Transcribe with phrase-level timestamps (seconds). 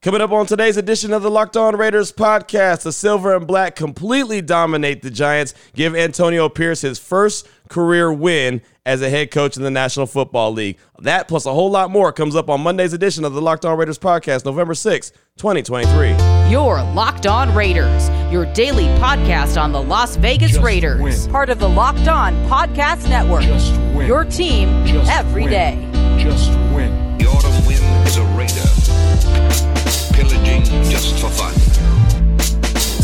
[0.00, 3.74] Coming up on today's edition of the Locked On Raiders podcast, the Silver and Black
[3.74, 9.56] completely dominate the Giants, give Antonio Pierce his first career win as a head coach
[9.56, 10.78] in the National Football League.
[11.00, 13.76] That plus a whole lot more comes up on Monday's edition of the Locked On
[13.76, 16.10] Raiders podcast, November 6, 2023.
[16.48, 21.30] Your Locked On Raiders, your daily podcast on the Las Vegas Just Raiders, win.
[21.32, 23.42] part of the Locked On Podcast Network.
[23.42, 24.06] Just win.
[24.06, 25.50] Your team Just every win.
[25.50, 26.18] day.
[26.22, 27.18] Just win.
[27.18, 29.74] The autumn wind is a raider,
[30.18, 31.54] pillaging just for fun.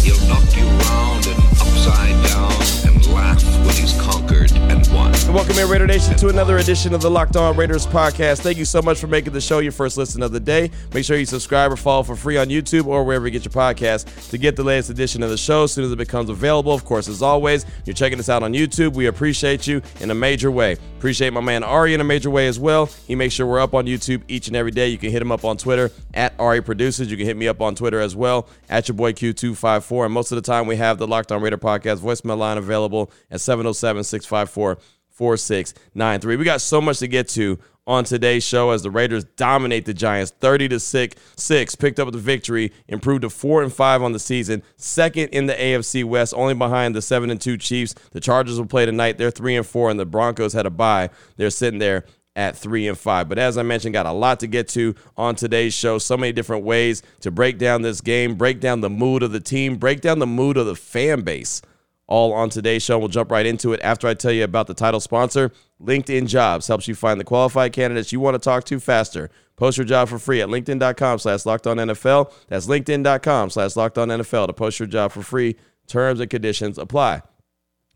[0.02, 2.52] He'll knock you round and upside down
[2.86, 5.23] and laugh when he's conquered and won.
[5.24, 8.42] And welcome in Raider Nation to another edition of the Locked On Raiders podcast.
[8.42, 10.70] Thank you so much for making the show your first listen of the day.
[10.92, 13.52] Make sure you subscribe or follow for free on YouTube or wherever you get your
[13.52, 16.74] podcast to get the latest edition of the show as soon as it becomes available.
[16.74, 18.92] Of course, as always, you're checking us out on YouTube.
[18.92, 20.76] We appreciate you in a major way.
[20.98, 22.86] Appreciate my man Ari in a major way as well.
[23.06, 24.88] He makes sure we're up on YouTube each and every day.
[24.88, 27.10] You can hit him up on Twitter at Ari Produces.
[27.10, 30.04] You can hit me up on Twitter as well at your boy Q254.
[30.04, 33.10] And most of the time, we have the Locked On Raider podcast voicemail line available
[33.30, 34.78] at 707 654
[35.14, 36.36] 4693.
[36.36, 39.94] We got so much to get to on today's show as the Raiders dominate the
[39.94, 44.12] Giants 30 to 6, 6 picked up the victory, improved to 4 and 5 on
[44.12, 47.94] the season, second in the AFC West, only behind the 7 and 2 Chiefs.
[48.12, 49.18] The Chargers will play tonight.
[49.18, 51.10] They're 3 and 4 and the Broncos had a bye.
[51.36, 52.04] They're sitting there
[52.36, 53.28] at three and five.
[53.28, 55.98] But as I mentioned, got a lot to get to on today's show.
[55.98, 59.38] So many different ways to break down this game, break down the mood of the
[59.38, 61.62] team, break down the mood of the fan base.
[62.06, 62.98] All on today's show.
[62.98, 65.52] We'll jump right into it after I tell you about the title sponsor.
[65.80, 69.30] LinkedIn Jobs helps you find the qualified candidates you want to talk to faster.
[69.56, 72.32] Post your job for free at LinkedIn.com slash locked on NFL.
[72.48, 75.56] That's LinkedIn.com slash locked on NFL to post your job for free.
[75.86, 77.22] Terms and conditions apply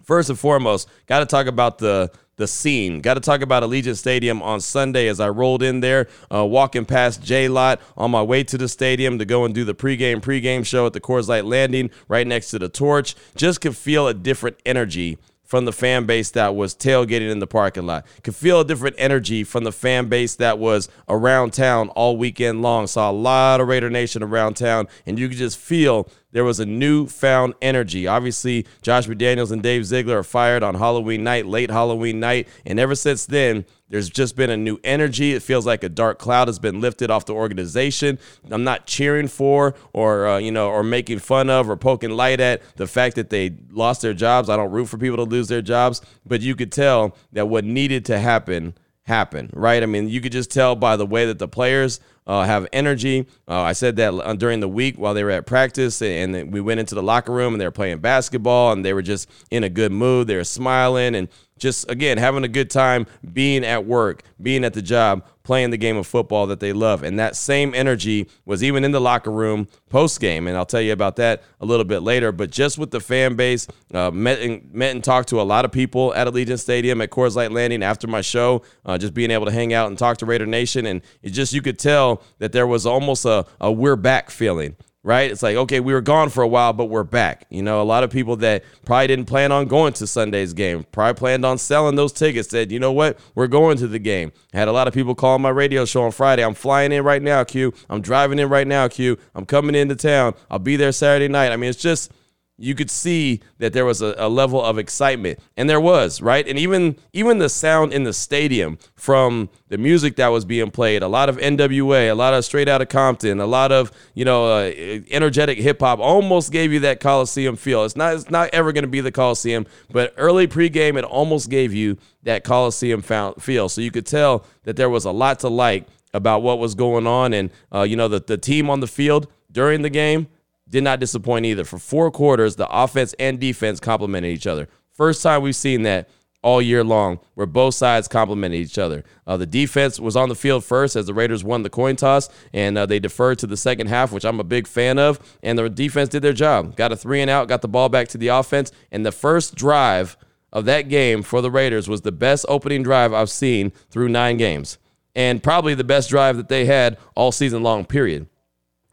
[0.09, 3.01] first and foremost, got to talk about the the scene.
[3.01, 6.87] Got to talk about Allegiant Stadium on Sunday as I rolled in there, uh, walking
[6.87, 10.21] past J Lot on my way to the stadium to go and do the pregame
[10.21, 13.15] pregame show at the Coors Light Landing right next to the Torch.
[13.37, 15.19] Just could feel a different energy
[15.49, 18.05] from the fan base that was tailgating in the parking lot.
[18.23, 22.61] Could feel a different energy from the fan base that was around town all weekend
[22.61, 22.87] long.
[22.87, 26.61] Saw a lot of Raider Nation around town, and you could just feel there was
[26.61, 28.07] a newfound energy.
[28.07, 32.79] Obviously, Josh McDaniels and Dave Ziegler are fired on Halloween night, late Halloween night, and
[32.79, 35.33] ever since then, there's just been a new energy.
[35.33, 38.19] It feels like a dark cloud has been lifted off the organization.
[38.51, 42.41] I'm not cheering for or uh, you know or making fun of or poking light
[42.41, 44.49] at the fact that they lost their jobs.
[44.49, 47.65] I don't root for people to lose their jobs, but you could tell that what
[47.65, 48.75] needed to happen
[49.09, 49.83] happen, right?
[49.83, 51.99] I mean, you could just tell by the way that the players
[52.29, 53.27] uh, have energy.
[53.49, 56.61] Uh, I said that uh, during the week while they were at practice, and we
[56.61, 59.65] went into the locker room and they were playing basketball, and they were just in
[59.65, 60.27] a good mood.
[60.27, 61.29] They were smiling and
[61.59, 65.77] just again having a good time being at work, being at the job, playing the
[65.77, 67.03] game of football that they love.
[67.03, 70.81] And that same energy was even in the locker room post game, and I'll tell
[70.81, 72.33] you about that a little bit later.
[72.33, 75.65] But just with the fan base, uh, met and met and talked to a lot
[75.65, 78.63] of people at Allegiant Stadium at Coors Light Landing after my show.
[78.85, 81.53] Uh, just being able to hang out and talk to Raider Nation, and it just
[81.53, 85.31] you could tell that there was almost a, a we're back feeling right?
[85.31, 87.47] It's like, okay, we were gone for a while, but we're back.
[87.51, 90.85] You know, a lot of people that probably didn't plan on going to Sunday's game,
[90.93, 94.33] probably planned on selling those tickets, said, you know what, we're going to the game.
[94.53, 96.45] Had a lot of people call my radio show on Friday.
[96.45, 97.73] I'm flying in right now, Q.
[97.89, 99.19] I'm driving in right now, Q.
[99.35, 100.35] I'm coming into town.
[100.51, 101.53] I'll be there Saturday night.
[101.53, 102.13] I mean, it's just
[102.59, 106.47] you could see that there was a, a, level of excitement and there was right?
[106.47, 111.03] And even even the sound in the stadium from the music that was being played
[111.03, 114.25] a lot of nwa a lot of straight out of compton a lot of you
[114.25, 114.73] know uh,
[115.11, 117.85] energetic hip-hop almost gave you that coliseum feel.
[117.85, 121.49] It's not it's not ever going to be the coliseum but early pregame it almost
[121.49, 123.69] gave you that coliseum feel.
[123.69, 127.07] So you could tell that there was a lot to like about what was going
[127.07, 130.27] on and uh, you know the, the team on the field during the game
[130.69, 131.65] did not disappoint either.
[131.65, 134.69] For four quarters, the offense and defense complemented each other.
[134.93, 136.09] First time we've seen that
[136.43, 139.05] all year long, where both sides complemented each other.
[139.27, 142.29] Uh, the defense was on the field first as the Raiders won the coin toss,
[142.53, 145.19] and uh, they deferred to the second half, which I'm a big fan of.
[145.43, 148.09] And the defense did their job, got a three and out, got the ball back
[148.09, 150.17] to the offense, and the first drive
[150.53, 154.37] of that game for the Raiders was the best opening drive I've seen through nine
[154.37, 154.79] games,
[155.17, 157.85] and probably the best drive that they had all season long.
[157.85, 158.29] Period.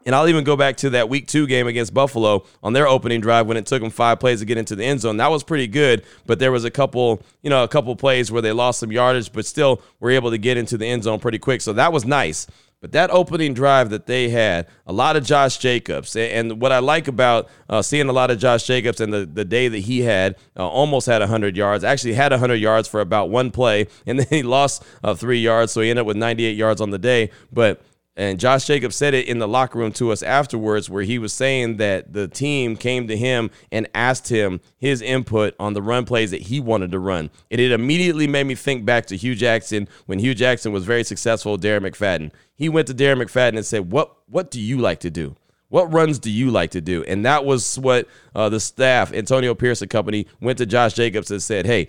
[0.06, 3.20] And I'll even go back to that week two game against Buffalo on their opening
[3.20, 5.16] drive when it took them five plays to get into the end zone.
[5.16, 8.40] That was pretty good, but there was a couple, you know, a couple plays where
[8.40, 11.40] they lost some yardage, but still were able to get into the end zone pretty
[11.40, 11.60] quick.
[11.60, 12.46] So that was nice.
[12.80, 16.14] But that opening drive that they had, a lot of Josh Jacobs.
[16.14, 19.46] And what I like about uh, seeing a lot of Josh Jacobs and the, the
[19.46, 23.30] day that he had, uh, almost had 100 yards, actually had 100 yards for about
[23.30, 25.72] one play, and then he lost uh, three yards.
[25.72, 27.30] So he ended up with 98 yards on the day.
[27.50, 27.82] But
[28.16, 31.34] And Josh Jacobs said it in the locker room to us afterwards, where he was
[31.34, 36.06] saying that the team came to him and asked him his input on the run
[36.06, 37.30] plays that he wanted to run.
[37.50, 41.04] And it immediately made me think back to Hue Jackson when Hue Jackson was very
[41.04, 42.30] successful Darren McFadden.
[42.54, 45.36] He went to Darren McFadden and said, What what do you like to do?
[45.68, 47.02] What runs do you like to do?
[47.04, 51.30] And that was what uh, the staff, Antonio Pierce and company, went to Josh Jacobs
[51.30, 51.88] and said, Hey,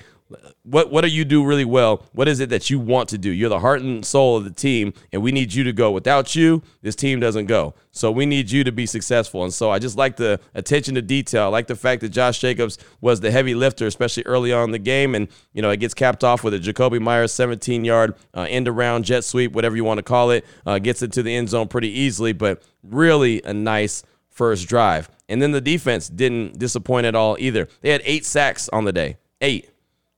[0.63, 2.05] what what do you do really well?
[2.13, 3.29] What is it that you want to do?
[3.29, 5.91] You're the heart and soul of the team, and we need you to go.
[5.91, 7.73] Without you, this team doesn't go.
[7.91, 9.43] So we need you to be successful.
[9.43, 11.43] And so I just like the attention to detail.
[11.43, 14.71] I like the fact that Josh Jacobs was the heavy lifter, especially early on in
[14.71, 15.15] the game.
[15.15, 18.67] And, you know, it gets capped off with a Jakobi Meyers 17 yard uh, end
[18.67, 20.45] around jet sweep, whatever you want to call it.
[20.65, 25.09] Uh, gets into the end zone pretty easily, but really a nice first drive.
[25.27, 27.67] And then the defense didn't disappoint at all either.
[27.81, 29.17] They had eight sacks on the day.
[29.41, 29.69] Eight.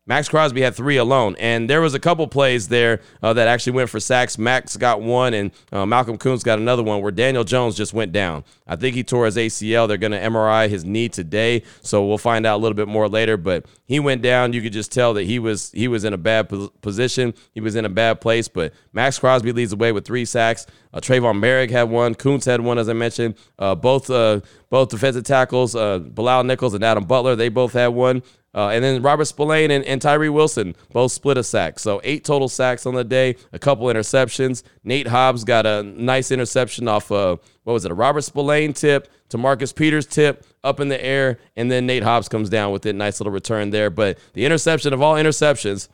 [0.10, 3.74] Maxx Crosby had three alone, and there was a couple plays there uh, that actually
[3.74, 4.40] went for sacks.
[4.40, 8.12] Max got one, and uh, Malcolm Koonce got another one where Daniel Jones just went
[8.12, 8.44] down.
[8.66, 9.88] I think he tore his ACL.
[9.88, 13.08] They're going to MRI his knee today, so we'll find out a little bit more
[13.08, 13.38] later.
[13.38, 14.52] But he went down.
[14.52, 16.52] You could just tell that he was he was in a bad
[16.82, 17.36] position.
[17.54, 18.48] He was in a bad place.
[18.48, 20.66] But Maxx Crosby leads the way with three sacks.
[20.92, 22.16] Uh, Tre'von Moehrig had one.
[22.16, 23.36] Coons had one, as I mentioned.
[23.60, 24.42] Uh, both uh,
[24.72, 28.24] both defensive tackles, uh, Bilal Nichols and Adam Butler, they both had one.
[28.54, 31.78] Uh, and then Robert Spillane and, and Tyree Wilson both split a sack.
[31.78, 34.64] So eight total sacks on the day, a couple interceptions.
[34.84, 39.08] Nate Hobbs got a nice interception off of, what was it, a Robert Spillane tip
[39.30, 41.38] to Marcus Peters tip up in the air.
[41.56, 42.96] And then Nate Hobbs comes down with it.
[42.96, 43.92] Nice little return there.
[43.92, 45.88] But the interception of all interceptions,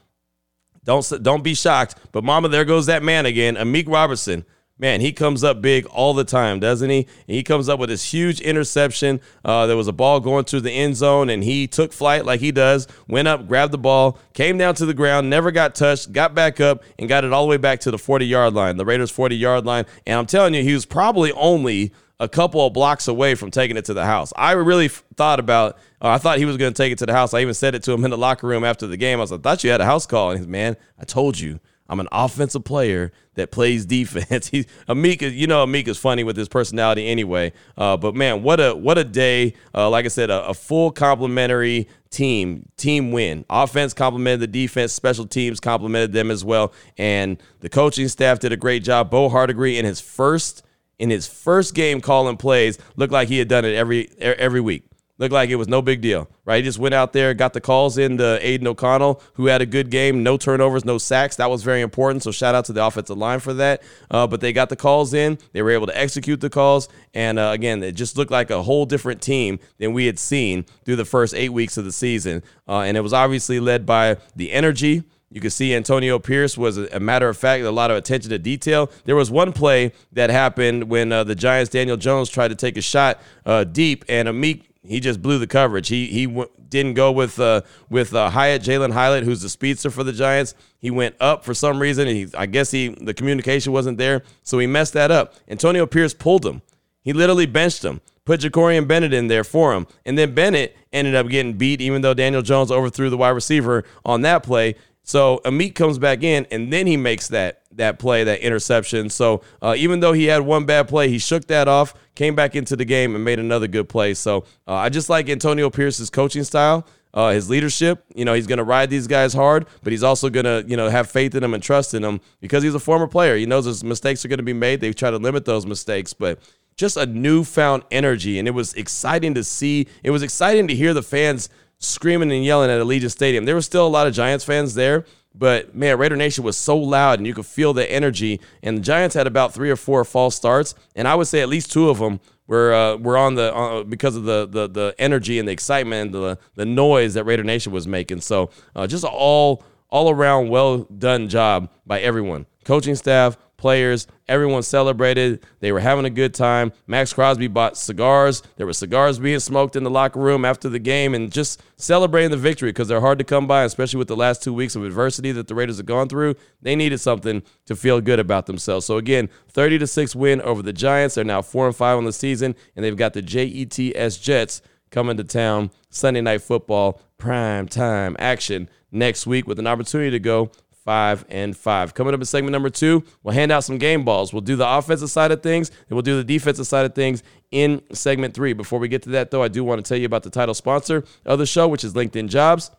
[0.85, 1.95] don't, don't be shocked.
[2.13, 4.45] But mama, there goes that man again, Amik Robertson
[4.77, 6.99] man, he comes up big all the time, doesn't he?
[6.99, 9.21] And he comes up with this huge interception.
[9.43, 12.39] Uh, there was a ball going to the end zone, and he took flight like
[12.41, 16.11] he does, went up, grabbed the ball, came down to the ground, never got touched,
[16.11, 18.77] got back up, and got it all the way back to the 40 yard line,
[18.77, 19.85] the Raiders' 40 yard line.
[20.05, 23.75] And I'm telling you, he was probably only a couple of blocks away from taking
[23.75, 24.31] it to the house.
[24.37, 27.13] I really thought about, uh, I thought he was going to take it to the
[27.13, 27.33] house.
[27.33, 29.19] I even said it to him in the locker room after the game.
[29.19, 30.31] I was like, I thought you had a house call.
[30.31, 31.59] And he's, man, I told you.
[31.87, 34.47] I'm an offensive player that plays defense.
[34.51, 37.53] He's Amika, you know, Amika's funny with his personality anyway.
[37.77, 39.53] Uh, but man, what a what a day!
[39.73, 43.45] Uh, like I said, a, a, full complimentary team team win.
[43.49, 44.93] Offense complemented the defense.
[44.93, 49.11] Special teams complemented them as well, and the coaching staff did a great job.
[49.11, 50.63] Bo Hardegree in his first
[50.97, 54.83] in his first game calling plays looked like he had done it every every week.
[55.17, 56.57] Looked like it was no big deal, right?
[56.57, 59.65] He just went out there, got the calls in to Aidan O'Connell, who had a
[59.65, 61.37] good game, no turnovers, no sacks.
[61.37, 62.23] That was very important.
[62.23, 63.81] So shout out to the offensive line for that.
[64.11, 67.39] Uh, but they got the calls in, they were able to execute the calls, and
[67.39, 70.97] uh, again, it just looked like a whole different team than we had seen through
[70.97, 72.43] the first eight weeks of the season.
[72.67, 75.03] Uh, and it was obviously led by the energy.
[75.31, 78.39] You can see Antonio Pierce was a, matter of fact, a lot of attention to
[78.39, 78.91] detail.
[79.05, 82.77] There was one play that happened when uh, the Giants' Daniel Jones tried to take
[82.77, 85.87] a shot uh, deep, and Amik he just blew the coverage.
[85.87, 89.89] He he w- didn't go with uh, with uh, Hyatt Jalen Hyatt, who's the speedster
[89.89, 90.55] for the Giants.
[90.79, 92.07] He went up for some reason.
[92.07, 95.33] He I guess he the communication wasn't there, so he messed that up.
[95.47, 96.61] Antonio Pierce pulled him.
[97.01, 101.15] He literally benched him, put Jakorian Bennett in there for him, and then Bennett ended
[101.15, 104.75] up getting beat, even though Daniel Jones overthrew the wide receiver on that play.
[105.05, 109.09] So Amik comes back in, and then he makes that that play, that interception.
[109.09, 112.55] So uh, even though he had one bad play, he shook that off, came back
[112.55, 114.15] into the game, and made another good play.
[114.15, 116.85] So uh, I just like Antonio Pierce's coaching style.
[117.13, 120.29] Uh, his leadership, you know, he's going to ride these guys hard, but he's also
[120.29, 122.79] going to, you know, have faith in them and trust in them because he's a
[122.79, 123.37] former player.
[123.37, 124.81] He knows his mistakes are going to be made.
[124.81, 126.39] They try to limit those mistakes, but
[126.75, 129.87] just a newfound energy, and it was exciting to see.
[130.03, 131.47] It was exciting to hear the fans
[131.79, 133.45] screaming and yelling at Allegiant Stadium.
[133.45, 136.77] There were still a lot of Giants fans there, but man, Raider Nation was so
[136.77, 138.39] loud and you could feel the energy.
[138.63, 141.49] And the Giants had about three or four false starts, and I would say at
[141.49, 144.95] least two of them were uh, were on the uh, because of the, the the
[144.99, 148.21] energy and the excitement and the the noise that Raider Nation was making.
[148.21, 154.05] So uh, just all all around well done job by everyone, coaching staff, players.
[154.27, 155.43] Everyone celebrated.
[155.59, 156.71] They were having a good time.
[156.85, 158.43] Maxx Crosby bought cigars.
[158.57, 162.29] There were cigars being smoked in the locker room after the game and just celebrating
[162.29, 164.85] the victory because they're hard to come by, especially with the last two weeks of
[164.85, 166.35] adversity that the Raiders have gone through.
[166.61, 168.85] They needed something to feel good about themselves.
[168.85, 171.15] So again, 30 to 6 win over the Giants.
[171.15, 175.17] They're now 4 and 5 on the season, and they've got the JETS Jets coming
[175.17, 180.51] to town Sunday night football prime time action next week with an opportunity to go
[180.85, 181.93] five, and five.
[181.95, 184.31] Coming up in segment number two, we'll hand out some game balls.
[184.31, 187.23] We'll do the offensive side of things, and we'll do the defensive side of things
[187.51, 188.53] in segment three.
[188.53, 190.53] Before we get to that, though, I do want to tell you about the title
[190.53, 192.71] sponsor of the show, which is LinkedIn Jobs.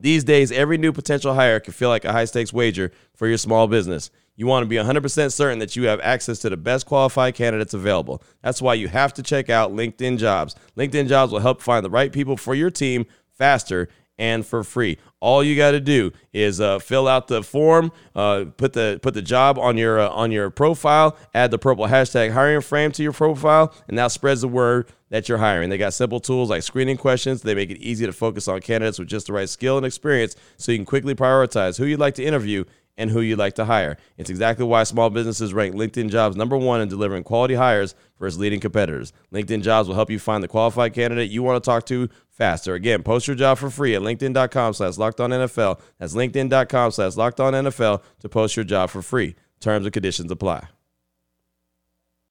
[0.00, 3.36] These days, every new potential hire can feel like a high stakes wager for your
[3.36, 4.10] small business.
[4.34, 7.74] You want to be 100% certain that you have access to the best qualified candidates
[7.74, 8.22] available.
[8.42, 10.54] That's why you have to check out LinkedIn Jobs.
[10.74, 13.04] LinkedIn Jobs will help find the right people for your team
[13.40, 13.88] faster
[14.20, 14.98] and for free.
[15.18, 19.14] All you got to do is uh, fill out the form, uh, put the put
[19.14, 23.02] the job on your uh, on your profile, add the purple hashtag hiring frame to
[23.02, 25.70] your profile, and now spreads the word that you're hiring.
[25.70, 27.42] They got simple tools like screening questions.
[27.42, 30.36] They make it easy to focus on candidates with just the right skill and experience,
[30.56, 32.64] so you can quickly prioritize who you'd like to interview
[33.00, 33.96] and who you'd like to hire.
[34.18, 38.38] It's exactly why small businesses rank LinkedIn Jobs number one in delivering quality hires versus
[38.38, 39.12] leading competitors.
[39.32, 42.74] LinkedIn Jobs will help you find the qualified candidate you want to talk to faster.
[42.74, 45.80] Again, post your job for free at LinkedIn.com slash locked on NFL.
[45.98, 49.34] That's LinkedIn.com slash locked on NFL to post your job for free.
[49.60, 50.68] Terms and conditions apply.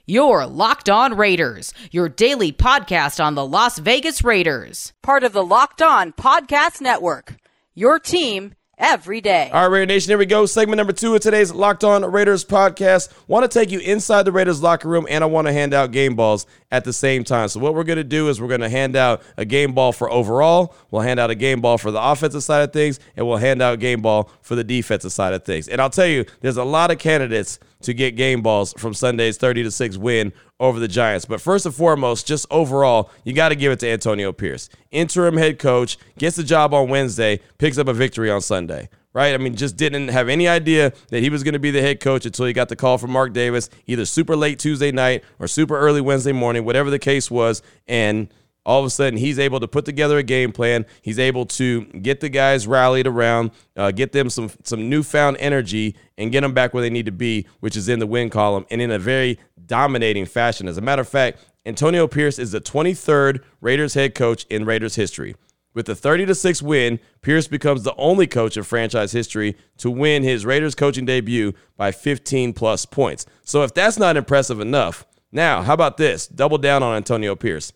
[0.05, 4.93] Your Locked On Raiders, your daily podcast on the Las Vegas Raiders.
[5.03, 7.35] Part of the Locked On Podcast Network.
[7.75, 9.49] Your team every day.
[9.51, 10.45] All right, Raider Nation, here we go.
[10.45, 13.09] Segment number two of today's Locked On Raiders podcast.
[13.27, 15.91] Want to take you inside the Raiders locker room, and I want to hand out
[15.91, 17.49] game balls at the same time.
[17.49, 19.91] So, what we're going to do is we're going to hand out a game ball
[19.91, 23.27] for overall, we'll hand out a game ball for the offensive side of things, and
[23.27, 25.67] we'll hand out a game ball for the defensive side of things.
[25.67, 29.37] And I'll tell you, there's a lot of candidates to get game balls from Sunday's
[29.37, 31.25] 30 to 6 win over the Giants.
[31.25, 34.69] But first and foremost, just overall, you got to give it to Antonio Pierce.
[34.91, 38.89] Interim head coach, gets the job on Wednesday, picks up a victory on Sunday.
[39.11, 39.33] Right?
[39.33, 41.99] I mean, just didn't have any idea that he was going to be the head
[41.99, 45.47] coach until he got the call from Mark Davis, either super late Tuesday night or
[45.47, 47.63] super early Wednesday morning, whatever the case was.
[47.87, 48.31] And
[48.69, 50.85] all of a sudden he's able to put together a game plan.
[51.01, 55.95] He's able to get the guys rallied around, uh, get them some some newfound energy,
[56.19, 58.67] and get them back where they need to be, which is in the win column
[58.69, 60.67] and in a very dominating fashion.
[60.67, 64.93] As a matter of fact, Antonio Pierce is the 23rd Raiders head coach in Raiders
[64.93, 65.35] history.
[65.73, 69.89] With the 30 to 6 win, Pierce becomes the only coach in franchise history to
[69.89, 73.25] win his Raiders coaching debut by 15 plus points.
[73.43, 76.27] So if that's not impressive enough, now how about this?
[76.27, 77.71] Double down on Antonio Pierce.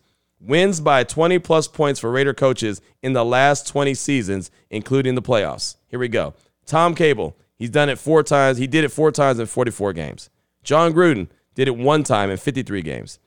[0.46, 5.22] Wins by 20 plus points for Raider coaches in the last 20 seasons, including the
[5.22, 5.76] playoffs.
[5.86, 6.34] Here we go.
[6.66, 8.58] Tom Cable, he's done it four times.
[8.58, 10.28] He did it four times in 44 games.
[10.62, 13.18] Jon Gruden did it one time in 53 games.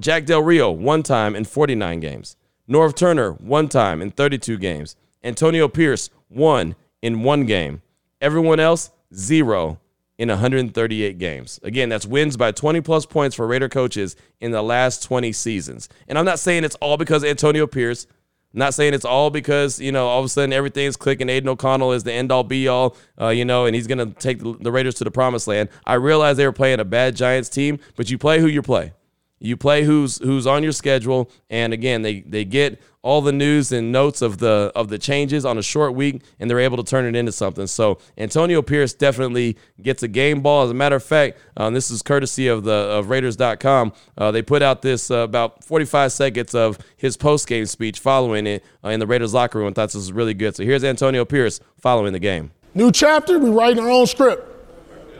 [0.00, 2.36] Jack Del Rio, one time in 49 games.
[2.68, 4.96] Norv Turner, one time in 32 games.
[5.22, 7.82] Antonio Pierce, one in one game.
[8.20, 9.78] Everyone else, zero
[10.18, 11.60] in 138 games.
[11.62, 15.88] Again, that's wins by 20 plus points for Raider coaches in the last 20 seasons.
[16.08, 18.06] And I'm not saying it's all because Antonio Pierce.
[18.52, 21.28] I'm not saying it's all because, you know, all of a sudden everything's clicking.
[21.28, 24.06] Aidan O'Connell is the end all be all, uh, you know, and he's going to
[24.18, 25.68] take the Raiders to the promised land.
[25.84, 28.94] I realize they were playing a bad Giants team, but you play who you play.
[29.40, 33.70] You play who's who's on your schedule, and again, they they get all the news
[33.72, 36.82] and notes of the of the changes on a short week, and they're able to
[36.82, 37.66] turn it into something.
[37.66, 40.64] So Antonio Pierce definitely gets a game ball.
[40.64, 43.92] As a matter of fact, um, this is courtesy of the of Raiders.com.
[44.16, 48.46] Uh, they put out this uh, about 45 seconds of his post game speech following
[48.46, 49.68] it uh, in the Raiders locker room.
[49.68, 50.56] I thought this was really good.
[50.56, 52.50] So here's Antonio Pierce following the game.
[52.74, 53.38] New chapter.
[53.38, 54.56] We writing our own script.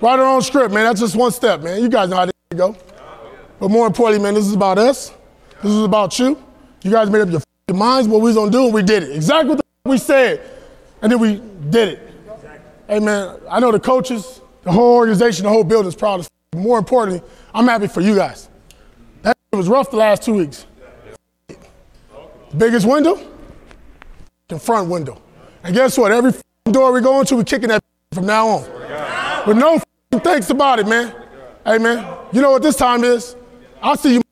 [0.00, 0.84] Write our own script, man.
[0.84, 1.82] That's just one step, man.
[1.82, 2.76] You guys know how to go.
[3.60, 5.12] But more importantly, man, this is about us.
[5.62, 6.42] This is about you.
[6.82, 9.16] You guys made up your minds what we was gonna do, and we did it.
[9.16, 10.40] Exactly what we said,
[11.02, 12.12] and then we did it.
[12.32, 12.60] Exactly.
[12.86, 16.20] Hey, man, I know the coaches, the whole organization, the whole building is proud of.
[16.20, 16.30] Us.
[16.52, 17.22] But more importantly,
[17.52, 18.48] I'm happy for you guys.
[19.22, 20.64] That was rough the last two weeks.
[21.48, 23.20] The biggest window,
[24.46, 25.20] the front window.
[25.64, 26.12] And guess what?
[26.12, 26.32] Every
[26.70, 29.46] door we go into, we kicking that from now on.
[29.46, 29.80] With no
[30.12, 31.12] thanks about it, man.
[31.66, 33.34] Hey, man, you know what this time is?
[33.82, 34.22] I'll see you!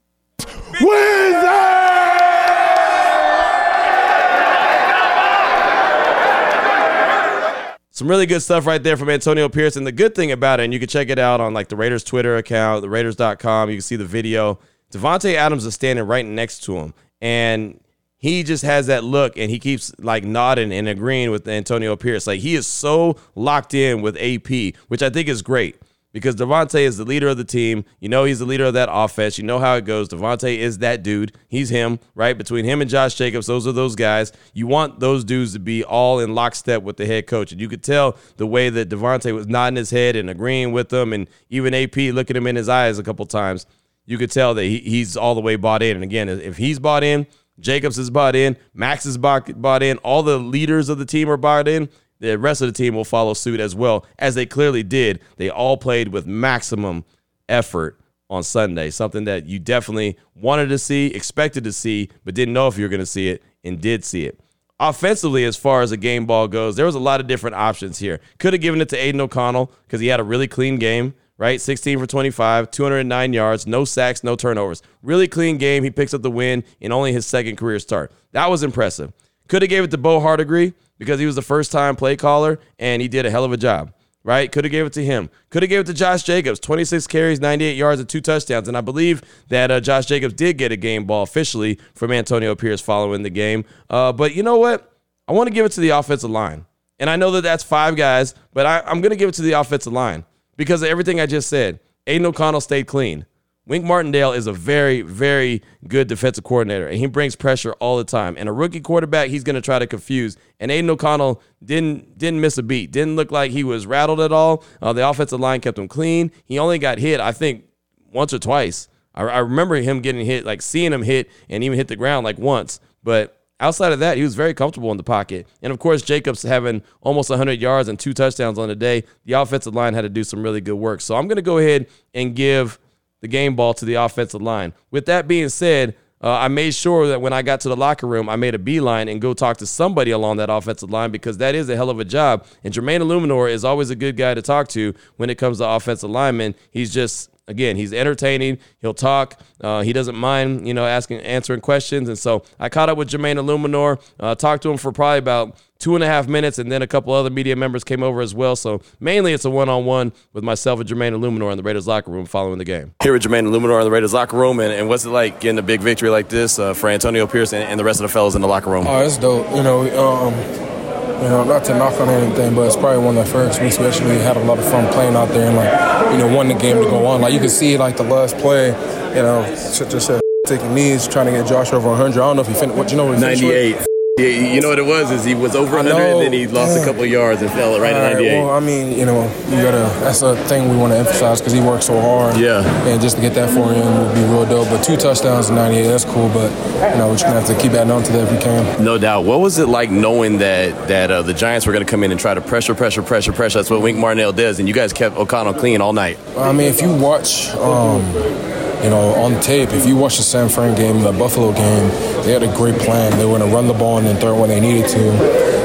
[7.91, 9.77] Some really good stuff right there from Antonio Pierce.
[9.77, 11.77] And the good thing about it, and you can check it out on like the
[11.77, 14.59] Raiders Twitter account, the Raiders.com, you can see the video.
[14.93, 16.93] Davante Adams is standing right next to him.
[17.23, 17.81] And
[18.19, 22.27] he just has that look and he keeps like nodding and agreeing with Antonio Pierce.
[22.27, 25.77] Like he is so locked in with AP, which I think is great
[26.17, 27.85] because Davante is the leader of the team.
[28.01, 29.37] You know he's the leader of that offense.
[29.37, 30.09] You know how it goes.
[30.09, 31.37] Davante is that dude.
[31.47, 32.39] He's him, right?
[32.39, 34.33] Between him and Josh Jacobs, those are those guys.
[34.55, 37.53] You want those dudes to be all in lockstep with the head coach.
[37.53, 40.89] And you could tell the way that Davante was nodding his head and agreeing with
[40.89, 43.67] them, and even AP looking him in his eyes a couple times.
[44.07, 45.99] You could tell that he, he's all the way bought in.
[45.99, 47.27] And again, if he's bought in,
[47.61, 51.29] Jacobs is bought in, Max is bought, bought in, all the leaders of the team
[51.29, 54.47] are bought in the rest of the team will follow suit as well, as they
[54.47, 55.21] clearly did.
[55.37, 57.05] They all played with maximum
[57.49, 62.55] effort on Sunday, something that you definitely wanted to see, expected to see, but didn't
[62.55, 64.41] know if you were going to see it, and did see it.
[64.79, 67.99] offensively, as far as the game ball goes, there was a lot of different options
[67.99, 68.21] here.
[68.39, 71.61] Could have given it to Aidan O'Connell because he had a really clean game, right?
[71.61, 74.83] 16 for 25, 209 yards, no sacks, no turnovers.
[75.03, 75.85] Really clean game.
[75.85, 78.13] He picks up the win in only his second career start.
[78.33, 79.13] That was impressive.
[79.49, 82.59] Could have gave it to Bo Hardegree because he was the first time play caller
[82.79, 83.93] and he did a hell of a job
[84.27, 84.51] right?
[84.51, 85.31] Could have gave it to him.
[85.51, 86.59] Could have gave it to Josh Jacobs.
[86.59, 88.67] 26 carries, 98 yards, and two touchdowns.
[88.67, 92.57] And I believe that uh, Josh Jacobs did get a game ball officially from Antonio
[92.57, 93.65] Pierce following the game.
[93.89, 94.93] Uh, but you know what?
[95.29, 96.67] I want to give it to the offensive line.
[96.99, 99.43] And I know that that's five guys, but I, I'm going to give it to
[99.43, 100.25] the offensive line
[100.57, 101.79] because of everything I just said.
[102.09, 103.27] Aidan O'Connell stayed clean.
[103.69, 108.05] Wink Martindale is a very, very good defensive coordinator, and he brings pressure all the
[108.05, 108.37] time.
[108.39, 110.37] And a rookie quarterback, he's going to try to confuse.
[110.61, 112.93] And Aidan O'Connell didn't didn't miss a beat.
[112.93, 114.63] Didn't look like he was rattled at all.
[114.81, 116.31] Uh, the offensive line kept him clean.
[116.45, 117.65] He only got hit, I think,
[118.13, 118.89] once or twice.
[119.17, 122.25] I, I remember him getting hit, like seeing him hit, and even hit the ground
[122.25, 122.79] like once.
[123.03, 125.49] But outside of that, he was very comfortable in the pocket.
[125.61, 129.03] And of course, Jacobs having almost 100 yards and two touchdowns on the day.
[129.25, 131.01] The offensive line had to do some really good work.
[131.01, 132.79] So I'm going to go ahead and give
[133.27, 134.73] the game ball to the offensive line.
[134.93, 138.07] With that being said, uh, I made sure that when I got to the locker
[138.07, 141.39] room, I made a beeline and go talk to somebody along that offensive line because
[141.39, 142.47] that is a hell of a job.
[142.63, 145.69] And Jermaine Eluemunor is always a good guy to talk to when it comes to
[145.69, 146.55] offensive linemen.
[146.71, 148.59] He's just again, he's entertaining.
[148.81, 149.41] He'll talk.
[149.61, 152.09] Uh, he doesn't mind, you know, asking, answering questions.
[152.09, 155.57] And so I caught up with Jermaine Eluemunor, uh, talked to him for probably about
[155.79, 158.35] two and a half minutes, and then a couple other media members came over as
[158.35, 158.57] well.
[158.57, 162.27] So mainly it's a one-on-one with myself and Jermaine Eluemunor in the Raiders locker room
[162.27, 162.95] following the game.
[163.03, 165.59] Here with Jermaine Eluemunor in the Raiders locker room, and, and what's it like getting
[165.59, 168.13] a big victory like this uh, for Antonio Pierce and, and, the rest of the
[168.13, 168.87] fellas in the locker room?
[168.87, 169.49] Oh, it's dope.
[169.55, 170.76] You know, um,
[171.23, 173.69] you know, not to knock on anything, but it's probably one of the first we
[173.69, 176.55] actually had a lot of fun playing out there and like, you know, won the
[176.55, 177.21] game to go on.
[177.21, 181.27] Like you can see, like the last play, you know, just said taking knees, trying
[181.27, 182.13] to get Josh over 100.
[182.13, 182.77] I don't know if he finished.
[182.77, 183.07] What you know?
[183.07, 183.86] What 98.
[184.19, 186.75] Yeah, you know what it was is he was over 100 and then he lost
[186.75, 186.83] yeah.
[186.83, 188.39] a couple yards and fell right, at 98.
[188.39, 189.93] Well, I mean, you know, you gotta.
[190.01, 192.39] That's a thing we want to emphasize because he worked so hard.
[192.39, 192.65] Yeah.
[192.89, 194.71] And just to get that for him would be real dope.
[194.71, 196.31] But two touchdowns in 98, that's cool.
[196.31, 196.51] But
[196.93, 198.83] you know, we're just gonna have to keep adding on to that if we can.
[198.83, 199.27] No doubt.
[199.27, 202.19] What was it like knowing that that uh, the Giants were gonna come in and
[202.19, 203.59] try to pressure, pressure, pressure, pressure?
[203.59, 206.19] That's what Wink Martindale does, and you guys kept O'Connell clean all night.
[206.39, 207.51] I mean, if you watch.
[207.57, 211.89] Um, you know, on tape, if you watch the San Fran game, the Buffalo game,
[212.25, 213.17] they had a great plan.
[213.19, 215.11] They were going to run the ball and then throw it when they needed to.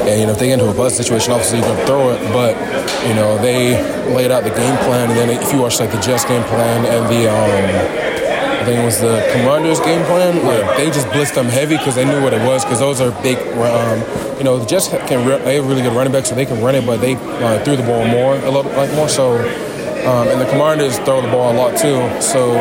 [0.08, 2.20] And, you know, if they get into a buzz situation, obviously going to throw it.
[2.32, 2.56] But,
[3.06, 3.76] you know, they
[4.14, 5.10] laid out the game plan.
[5.10, 8.12] And then if you watch, like, the Jets game plan and the, um,
[8.62, 10.38] I think it was the Commanders game plan.
[10.46, 12.64] Like they just blitzed them heavy because they knew what it was.
[12.64, 13.36] Because those are big.
[13.58, 13.98] Um,
[14.38, 16.76] you know, the Jets can they have really good running backs, so they can run
[16.76, 19.38] it, but they uh, threw the ball more a little like more so.
[20.04, 22.02] Um, and the Commanders throw the ball a lot too.
[22.20, 22.54] So,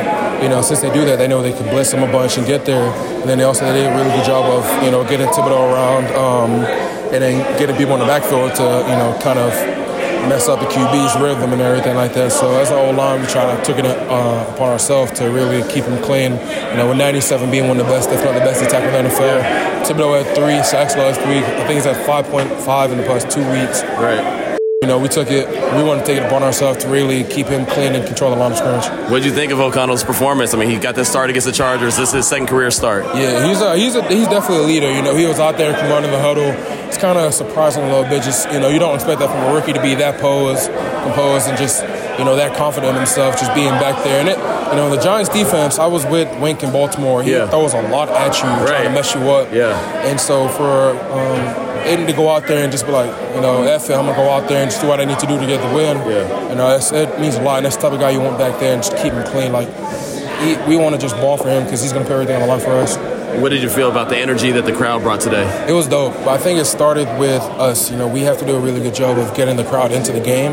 [0.43, 2.45] you know, since they do that, they know they can blitz them a bunch and
[2.45, 2.93] get there.
[3.21, 5.73] And then they also they did a really good job of, you know, getting Thibodeaux
[5.73, 6.51] around um,
[7.13, 9.51] and then getting people in the backfield to, you know, kind of
[10.29, 12.31] mess up the QB's rhythm and everything like that.
[12.31, 15.67] So as an old line, we try to took it uh, upon ourselves to really
[15.71, 16.33] keep them clean.
[16.33, 19.03] You know, with 97 being one of the best, if not the best attack in
[19.03, 19.41] the NFL.
[19.81, 21.43] Thibodeaux had three sacks last week.
[21.43, 23.81] I think he's at 5.5 in the past two weeks.
[23.97, 24.40] Right.
[24.83, 25.47] You know, we took it.
[25.47, 28.37] We want to take it upon ourselves to really keep him clean and control the
[28.37, 29.11] line of scrimmage.
[29.11, 30.55] What did you think of O'Connell's performance?
[30.55, 31.97] I mean, he got this start against the Chargers.
[31.97, 33.05] This is his second career start.
[33.15, 34.91] Yeah, he's a, he's a, he's definitely a leader.
[34.91, 36.49] You know, he was out there commanding the huddle.
[36.87, 38.23] It's kind of surprising a little bit.
[38.23, 40.71] Just you know, you don't expect that from a rookie to be that posed,
[41.03, 41.83] composed, and just
[42.17, 44.19] you know that confident in himself, just being back there.
[44.19, 44.37] And it,
[44.71, 45.77] you know, the Giants defense.
[45.77, 47.21] I was with Wink in Baltimore.
[47.21, 47.47] He yeah.
[47.47, 48.67] throws a lot at you, right.
[48.67, 49.53] trying to mess you up.
[49.53, 49.77] Yeah.
[50.07, 53.63] And so for um, Aidan to go out there and just be like, you know,
[53.63, 55.39] F it, I'm gonna go out there and just do what I need to do
[55.39, 55.97] to get the win.
[55.97, 56.49] Yeah.
[56.49, 57.57] You know, it means a lot.
[57.57, 59.51] And that's the type of guy you want back there and just keep him clean.
[59.51, 59.67] Like,
[60.41, 62.47] he, we want to just ball for him because he's gonna put everything on the
[62.47, 62.97] line for us.
[63.39, 65.47] What did you feel about the energy that the crowd brought today?
[65.67, 66.15] It was dope.
[66.27, 67.89] I think it started with us.
[67.89, 70.11] You know, we have to do a really good job of getting the crowd into
[70.11, 70.51] the game.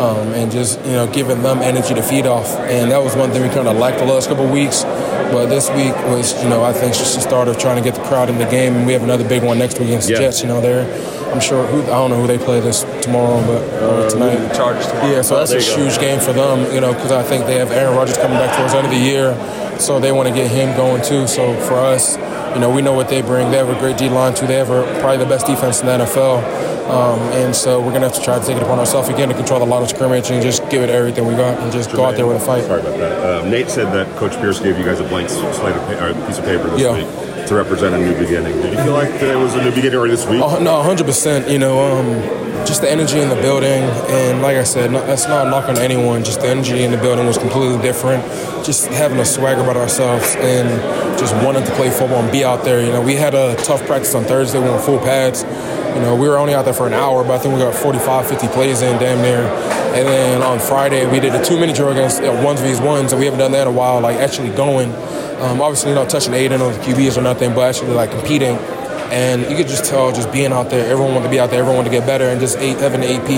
[0.00, 3.30] Um, and just you know giving them energy to feed off, and that was one
[3.32, 4.82] thing we kind of lacked the last couple of weeks.
[4.82, 7.94] But this week was, you know, I think just the start of trying to get
[7.94, 10.16] the crowd in the game, and we have another big one next week against yeah.
[10.16, 10.40] the Jets.
[10.40, 10.88] You know, they're
[11.30, 14.54] I'm sure who I don't know who they play this tomorrow, but uh, tonight.
[14.54, 15.10] Chargers tomorrow.
[15.12, 16.00] Yeah, so oh, that's a huge go.
[16.00, 16.72] game for them.
[16.74, 18.92] You know, because I think they have Aaron Rodgers coming back towards the end of
[18.92, 21.28] the year, so they want to get him going too.
[21.28, 22.16] So for us,
[22.54, 23.50] you know, we know what they bring.
[23.50, 24.46] They have a great D line too.
[24.46, 26.70] They have a, probably the best defense in the NFL.
[26.90, 29.28] Um, and so we're going to have to try to take it upon ourselves again
[29.28, 31.90] to control the line of scrimmage and just give it everything we got and just
[31.90, 32.64] Jermaine, go out there with a fight.
[32.64, 33.44] Sorry about that.
[33.44, 36.38] Uh, Nate said that Coach Pierce gave you guys a blank slate of pa- piece
[36.38, 36.94] of paper this yeah.
[36.94, 38.56] week to represent a new beginning.
[38.60, 40.42] Did you feel like it was a new beginning or this week?
[40.42, 41.50] Uh, no, 100%.
[41.50, 45.46] You know, um, just the energy in the building, and like I said, that's not
[45.46, 46.24] a knock on anyone.
[46.24, 48.24] Just the energy in the building was completely different.
[48.64, 50.68] Just having a swagger about ourselves and
[51.18, 52.84] just wanting to play football and be out there.
[52.84, 54.58] You know, we had a tough practice on Thursday.
[54.60, 55.42] We went full pads.
[55.94, 57.74] You know, we were only out there for an hour, but I think we got
[57.74, 59.42] 45, 50 plays in damn near.
[59.92, 63.24] And then on Friday, we did a two-minute drill against ones vs ones, and we
[63.26, 64.00] haven't done that in a while.
[64.00, 64.92] Like actually going,
[65.42, 68.56] um, obviously not touching Aidan or the QBs or nothing, but actually like competing.
[69.10, 71.60] And you could just tell, just being out there, everyone wanted to be out there,
[71.60, 73.28] everyone wanted to get better, and just having the AP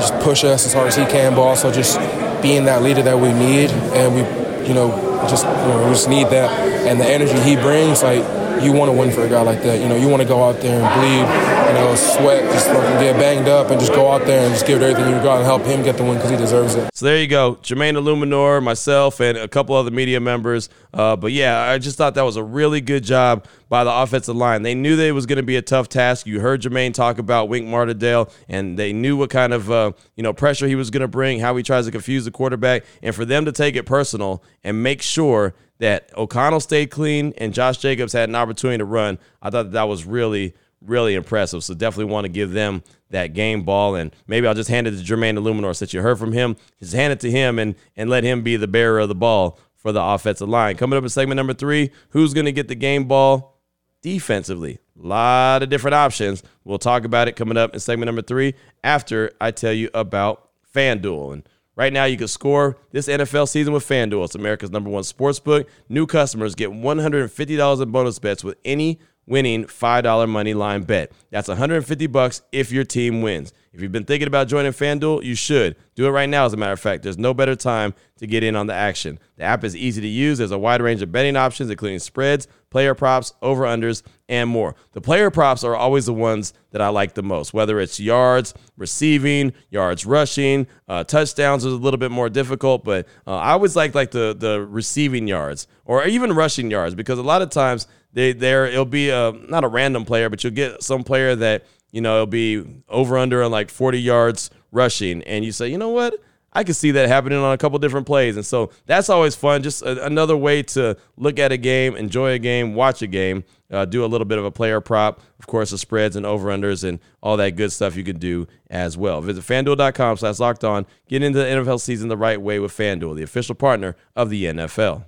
[0.00, 1.98] just push us as hard as he can, but also just
[2.40, 4.20] being that leader that we need, and we,
[4.66, 4.88] you know,
[5.28, 6.50] just you know, we just need that,
[6.86, 8.22] and the energy he brings, like
[8.62, 9.80] you want to win for a guy like that.
[9.80, 13.00] You know, you want to go out there and bleed, you know, sweat, just fucking
[13.00, 15.44] get banged up, and just go out there and just give everything you got and
[15.44, 16.90] help him get the win because he deserves it.
[16.94, 20.68] So there you go, Jermaine Eluemunor, myself, and a couple other media members.
[20.92, 24.36] Uh, but yeah, I just thought that was a really good job by the offensive
[24.36, 24.62] line.
[24.62, 26.26] They knew that it was going to be a tough task.
[26.26, 30.22] You heard Jermaine talk about Wink Martindale, and they knew what kind of uh, you
[30.22, 33.14] know pressure he was going to bring, how he tries to confuse the quarterback, and
[33.14, 37.78] for them to take it personal and make sure that O'Connell stayed clean and Josh
[37.78, 39.18] Jacobs had an opportunity to run.
[39.42, 41.64] I thought that, that was really, really impressive.
[41.64, 43.94] So definitely want to give them that game ball.
[43.94, 46.56] And maybe I'll just hand it to Jermaine Eluemunor since you heard from him.
[46.80, 49.58] Just hand it to him and, and let him be the bearer of the ball
[49.74, 50.76] for the offensive line.
[50.76, 53.60] Coming up in segment number three, who's going to get the game ball
[54.00, 54.78] defensively?
[55.02, 56.42] A lot of different options.
[56.64, 60.50] We'll talk about it coming up in segment number three after I tell you about
[60.74, 61.32] FanDuel.
[61.34, 64.24] And Right now, you can score this NFL season with FanDuel.
[64.24, 65.68] It's America's number one sports book.
[65.88, 71.10] New customers get $150 in bonus bets with any winning $5 money line bet.
[71.30, 73.52] That's 150 bucks if your team wins.
[73.74, 75.74] If you've been thinking about joining FanDuel, you should.
[75.96, 77.02] Do it right now, as a matter of fact.
[77.02, 79.18] There's no better time to get in on the action.
[79.36, 80.38] The app is easy to use.
[80.38, 84.76] There's a wide range of betting options, including spreads, player props, over unders, and more.
[84.92, 88.54] The player props are always the ones that I like the most, whether it's yards
[88.76, 93.74] receiving, yards rushing, uh, touchdowns is a little bit more difficult, but uh, I always
[93.74, 97.88] like like the the receiving yards or even rushing yards because a lot of times
[98.12, 101.64] they there it'll be a not a random player, but you'll get some player that
[101.94, 105.78] you know it'll be over under on like 40 yards rushing, and you say, you
[105.78, 106.14] know what?
[106.52, 108.36] I can see that happening on a couple different plays.
[108.36, 109.62] And so that's always fun.
[109.62, 113.44] Just a, another way to look at a game, enjoy a game, watch a game,
[113.72, 115.20] uh, do a little bit of a player prop.
[115.38, 118.96] Of course, the spreads and over-unders and all that good stuff you can do as
[118.96, 119.20] well.
[119.20, 120.86] Visit FanDuel.com slash locked on.
[121.08, 124.44] Get into the NFL season the right way with FanDuel, the official partner of the
[124.44, 125.04] NFL.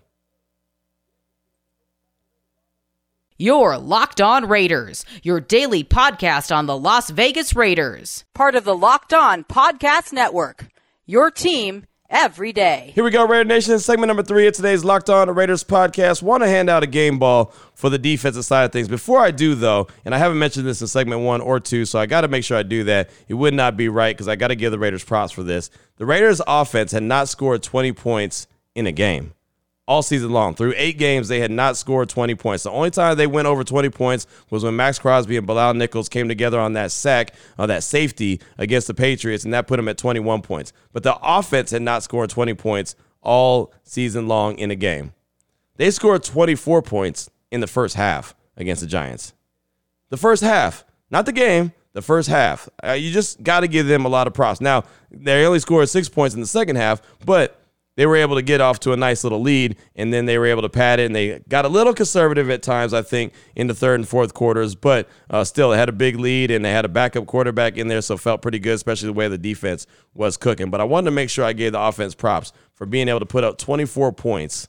[3.38, 8.24] Your Locked On Raiders, your daily podcast on the Las Vegas Raiders.
[8.32, 10.68] Part of the Locked On Podcast Network.
[11.04, 12.92] Your team every day.
[12.94, 13.78] Here we go, Raider Nation.
[13.78, 16.22] Segment number three of today's Locked On Raiders podcast.
[16.22, 18.88] Want to hand out a game ball for the defensive side of things.
[18.88, 21.98] Before I do, though, and I haven't mentioned this in segment one or two, so
[21.98, 23.10] I got to make sure I do that.
[23.28, 25.68] It would not be right because I got to give the Raiders props for this.
[25.98, 29.34] The Raiders' offense had not scored 20 points in a game
[29.86, 30.54] all season long.
[30.54, 32.64] Through eight games, they had not scored 20 points.
[32.64, 36.08] The only time they went over 20 points was when Maxx Crosby and Bilal Nichols
[36.08, 39.88] came together on that sack, uh, that safety against the Patriots, and that put them
[39.88, 40.72] at 21 points.
[40.92, 45.12] But the offense had not scored 20 points all season long in a game.
[45.76, 49.34] They scored 24 points in the first half against the Giants.
[50.08, 52.68] The first half, not the game, the first half.
[52.84, 54.60] Uh, you just got to give them a lot of props.
[54.60, 57.55] Now, they only scored six points in the second half, but
[57.96, 60.46] they were able to get off to a nice little lead, and then they were
[60.46, 63.66] able to pad it, and they got a little conservative at times, I think, in
[63.66, 66.84] the third and fourth quarters, but uh, still, had a big lead, and they had
[66.84, 70.36] a backup quarterback in there, so felt pretty good, especially the way the defense was
[70.36, 70.70] cooking.
[70.70, 73.26] But I wanted to make sure I gave the offense props for being able to
[73.26, 74.68] put up 24 points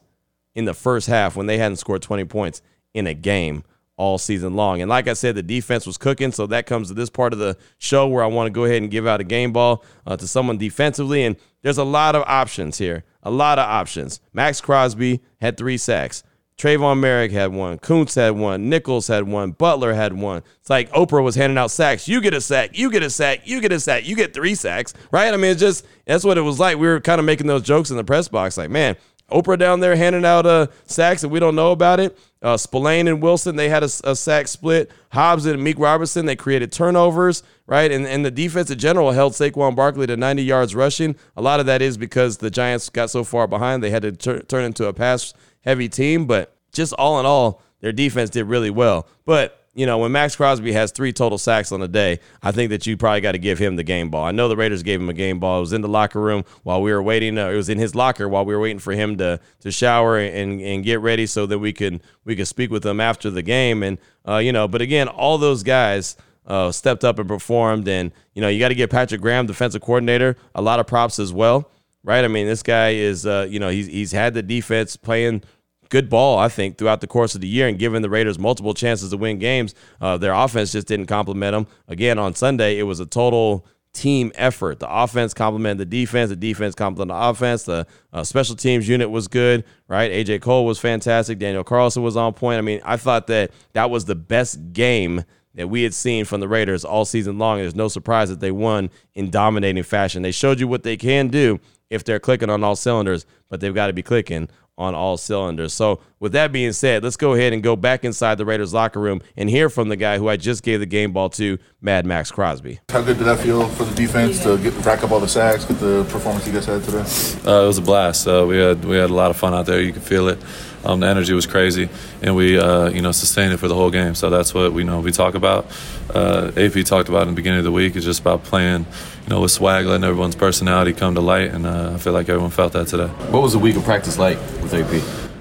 [0.56, 2.62] in the first half when they hadn't scored 20 points
[2.94, 3.64] in a game
[3.98, 4.80] all season long.
[4.80, 6.32] And like I said, the defense was cooking.
[6.32, 8.82] So that comes to this part of the show where I want to go ahead
[8.82, 11.26] and give out a game ball uh, to someone defensively.
[11.26, 13.04] And there's a lot of options here.
[13.28, 14.22] A lot of options.
[14.32, 16.24] Maxx Crosby had three sacks.
[16.58, 17.78] Tre'von Moehrig had one.
[17.78, 18.70] Koonce had one.
[18.70, 19.52] Nichols had one.
[19.52, 20.44] Butler had one.
[20.62, 22.08] It's like Oprah was handing out sacks.
[22.08, 22.78] You get a sack.
[22.78, 23.42] You get a sack.
[23.44, 24.08] You get a sack.
[24.08, 25.34] You get three sacks, right?
[25.34, 26.78] I mean, it's just, that's what it was like.
[26.78, 28.58] We were kind of making those jokes in the press box.
[28.58, 28.96] Like, man,
[29.32, 32.18] Oprah down there handing out uh, sacks and we don't know about it.
[32.42, 34.92] Uh, Spillane and Wilson, they had a, a, sack split.
[35.12, 37.92] Hobbs and Meek Robertson, they created turnovers, right?
[37.92, 41.16] And, and the defense in general held Saquon Barkley to 90 yards rushing.
[41.36, 44.12] A lot of that is because the Giants got so far behind, they had to
[44.12, 46.26] tur- turn into a pass heavy team.
[46.26, 49.08] But just all in all, their defense did really well.
[49.26, 52.72] But you know, when Maxx Crosby has three total sacks on a day, I think
[52.72, 54.26] that you probably got to give him the game ball.
[54.26, 55.58] I know the Raiders gave him a game ball.
[55.58, 57.38] It was in the locker room while we were waiting.
[57.38, 60.18] Uh, it was in his locker while we were waiting for him to to shower
[60.18, 63.44] and and get ready so that we could we could speak with him after the
[63.44, 63.84] game.
[63.84, 66.18] And uh, you know, but again, all those guys.
[66.48, 67.88] uh, stepped up and performed.
[67.88, 71.20] And you know, you got to give Patrick Graham, defensive coordinator, a lot of props
[71.20, 71.70] as well,
[72.04, 72.24] right?
[72.24, 75.44] I mean, this guy is, uh, you know, he's he's had the defense playing
[75.90, 78.74] good ball, I think, throughout the course of the year and giving the Raiders multiple
[78.74, 79.76] chances to win games.
[80.02, 81.68] Uh, their offense just didn't complement them.
[81.88, 84.80] Again, on Sunday, it was a total team effort.
[84.80, 86.30] The offense complemented the defense.
[86.30, 87.64] The defense complemented the offense.
[87.64, 90.12] The uh, special teams unit was good, right?
[90.12, 91.40] AJ Cole was fantastic.
[91.40, 92.60] Daniel Carlson was on point.
[92.60, 95.24] I mean, I thought that that was the best game
[95.56, 97.58] that we had seen from the Raiders all season long.
[97.58, 100.22] There's no surprise that they won in dominating fashion.
[100.22, 103.74] They showed you what they can do if they're clicking on all cylinders, but they've
[103.74, 105.74] got to be clicking on all cylinders.
[105.74, 109.00] So, with that being said, let's go ahead and go back inside the Raiders locker
[109.00, 112.06] room and hear from the guy who I just gave the game ball to, Mad
[112.06, 112.80] Maxx Crosby.
[112.90, 115.66] How good did that feel for the defense to get rack up all the sacks,
[115.66, 117.00] get the performance you guys had today?
[117.46, 118.28] Uh, it was a blast.
[118.28, 119.82] Uh, we had we had a lot of fun out there.
[119.82, 120.40] You could feel it.
[120.86, 121.90] Um, the energy was crazy,
[122.22, 124.16] and we uh, you know sustained it for the whole game.
[124.16, 125.66] So that's what we know we talk about.
[126.14, 127.96] Uh, AP talked about in the beginning of the week.
[127.96, 128.86] It's just about playing,
[129.24, 132.30] you know, with swag, letting everyone's personality come to light, and uh, I feel like
[132.30, 133.08] everyone felt that today.
[133.08, 134.94] What was the week of practice like with AP?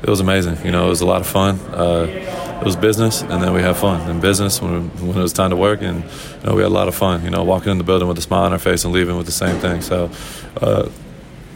[0.02, 0.64] It was amazing.
[0.64, 1.58] You know, it was a lot of fun.
[1.72, 2.06] Uh,
[2.60, 4.08] it was business, and then we had fun.
[4.10, 6.74] In business, when, when it was time to work, and you know, we had a
[6.74, 7.24] lot of fun.
[7.24, 9.26] You know, walking in the building with a smile on our face and leaving with
[9.26, 9.82] the same thing.
[9.82, 10.10] So,
[10.60, 10.88] uh,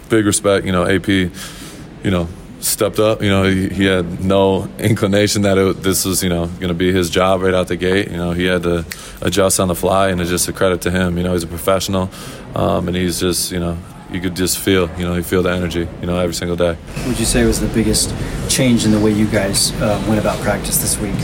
[0.08, 0.66] big respect.
[0.66, 1.08] You know, AP.
[1.08, 2.28] You know,
[2.60, 3.22] stepped up.
[3.22, 6.74] You know, he, he had no inclination that it, this was, you know, going to
[6.74, 8.10] be his job right out the gate.
[8.10, 8.84] You know, he had to
[9.22, 11.16] adjust on the fly, and it's just a credit to him.
[11.16, 12.10] You know, he's a professional,
[12.54, 13.78] um, and he's just, you know,
[14.12, 16.74] you could just feel, you know, you feel the energy, you know, every single day.
[16.74, 18.14] What would you say was the biggest
[18.48, 21.14] change in the way you guys uh, went about practice this week?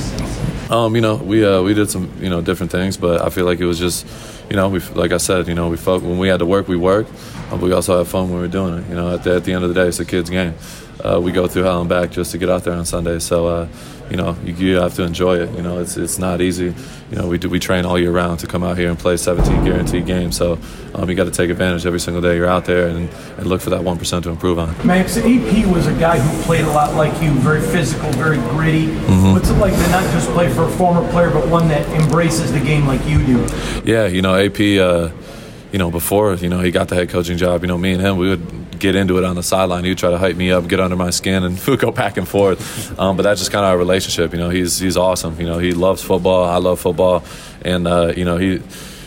[0.71, 3.45] Um, you know, we uh, we did some you know different things, but I feel
[3.45, 4.05] like it was just,
[4.51, 6.67] you know, we like I said, you know, we felt when we had to work,
[6.67, 7.11] we worked,
[7.51, 8.89] but we also had fun when we were doing it.
[8.89, 10.55] You know, at the, at the end of the day, it's a kid's game.
[11.05, 13.19] Uh, we go through hell and back just to get out there on Sunday.
[13.19, 13.69] So, uh,
[14.11, 15.51] you know, you, you, have to enjoy it.
[15.57, 16.75] You know, it's it's not easy.
[17.11, 19.17] You know, we do we train all year round to come out here and play
[19.17, 20.37] 17 guaranteed games.
[20.37, 20.59] So,
[20.95, 23.61] um, you got to take advantage every single day you're out there and, and look
[23.61, 24.75] for that one percent to improve on.
[24.87, 28.87] Max, AP was a guy who played a lot like you, very physical, very gritty.
[28.87, 29.33] Mm-hmm.
[29.33, 32.53] What's it like to not just play for a former player, but one that embraces
[32.53, 33.47] the game like you do?
[33.85, 34.61] Yeah, you know, AP.
[34.61, 35.11] Uh,
[35.73, 38.01] you know, before you know he got the head coaching job, you know, me and
[38.01, 39.85] him, we would get into it on the sideline.
[39.85, 41.91] He would try to hype me up, get under my skin, and we would go
[41.91, 42.99] back and forth.
[42.99, 44.33] Um, but that's just kind of our relationship.
[44.33, 45.41] You know, he's he's awesome.
[45.41, 46.45] You know, he loves football.
[46.45, 47.25] I love football,
[47.63, 48.63] and uh, you know he.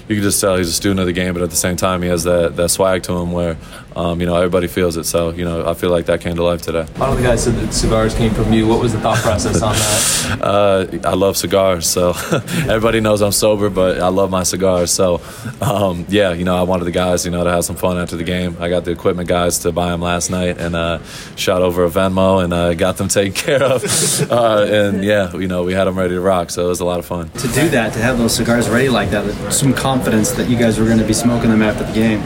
[0.10, 2.02] You can just tell he's a student of the game, but at the same time,
[2.02, 3.58] he has that, that swag to him where,
[3.96, 5.04] um, you know, everybody feels it.
[5.04, 6.88] So, you know, I feel like that came to life today.
[6.96, 8.68] A lot of the guys said that cigars came from you.
[8.68, 10.40] What was the thought process on that?
[10.50, 14.92] Uh, I love cigars, so everybody knows I'm sober, but I love my cigars.
[14.92, 15.22] So,
[15.62, 18.16] um, yeah, you know, I wanted the guys, you know, to have some fun after
[18.16, 18.56] the game.
[18.60, 21.00] I got the equipment guys to buy them last night and uh,
[21.36, 23.84] shot over a Venmo and uh, got them taken care of.
[24.32, 26.86] Uh, and yeah, you know, we had them ready to rock, so it was a
[26.86, 27.30] lot of fun.
[27.30, 30.80] To do that, to have those cigars ready like that, some confidence that you guys
[30.80, 32.24] were going to be smoking them after the game.